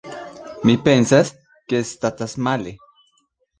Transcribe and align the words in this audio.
Mi 0.69 0.73
pensas, 0.87 1.31
ke 1.73 1.83
statas 1.91 2.37
male. 2.49 2.77